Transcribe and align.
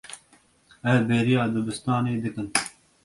Ew 0.91 0.99
bêriya 1.07 1.43
dibistanê 1.53 2.15
dikin. 2.23 2.47